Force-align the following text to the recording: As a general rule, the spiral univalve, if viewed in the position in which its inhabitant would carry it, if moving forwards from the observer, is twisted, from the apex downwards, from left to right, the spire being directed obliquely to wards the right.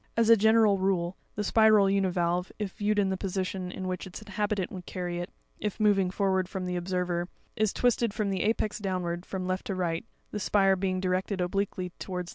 As 0.17 0.31
a 0.31 0.35
general 0.35 0.79
rule, 0.79 1.15
the 1.35 1.43
spiral 1.43 1.87
univalve, 1.87 2.51
if 2.57 2.71
viewed 2.71 2.97
in 2.97 3.09
the 3.11 3.17
position 3.17 3.71
in 3.71 3.87
which 3.87 4.07
its 4.07 4.19
inhabitant 4.19 4.71
would 4.71 4.87
carry 4.87 5.19
it, 5.19 5.29
if 5.59 5.79
moving 5.79 6.09
forwards 6.09 6.49
from 6.49 6.65
the 6.65 6.75
observer, 6.75 7.29
is 7.55 7.71
twisted, 7.71 8.11
from 8.11 8.31
the 8.31 8.41
apex 8.41 8.79
downwards, 8.79 9.27
from 9.27 9.45
left 9.45 9.65
to 9.67 9.75
right, 9.75 10.03
the 10.31 10.39
spire 10.39 10.75
being 10.75 10.99
directed 11.01 11.39
obliquely 11.39 11.89
to 11.99 12.09
wards 12.09 12.19
the 12.19 12.23
right. 12.23 12.29